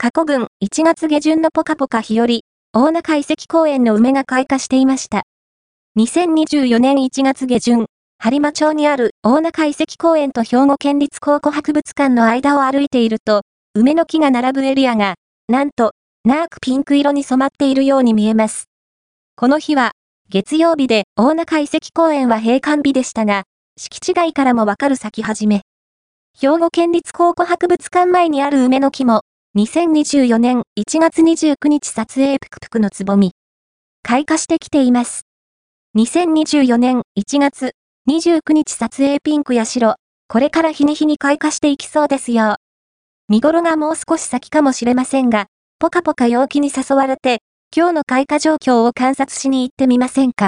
[0.00, 2.28] 過去群1月下旬のポカポカ日和、
[2.72, 5.24] 大中遺跡公園の梅が開花していました。
[5.98, 7.86] 2024年1月下旬、
[8.22, 13.42] 播磨町にある大中遺跡公園と兵庫県立考古博物館の間を歩いていると、
[13.74, 15.16] 梅の木が並ぶエリアが、
[15.48, 18.66] なんと、ナークピンク色に染まっているように見えます。
[19.34, 19.90] この日は、
[20.30, 23.42] 月曜日で大中遺跡公園は閉館日でしたが、
[23.76, 25.62] 敷地外からもわかる咲き始め。
[26.40, 29.22] 兵庫県立考古博物館前にある梅の木も、
[29.56, 33.32] 2024年1月29日撮影ぷくぷくのつぼみ。
[34.02, 35.22] 開花してきています。
[35.96, 37.72] 2024年1月
[38.10, 39.96] 29日撮影ピンクや白、
[40.28, 42.56] これから日に日に開花していきそうですよ。
[43.30, 45.46] 見頃がもう少し先かもしれませんが、
[45.78, 47.38] ぽかぽか陽気に誘われて、
[47.74, 50.46] 今日の開花状況を観察しに行ってみませんか？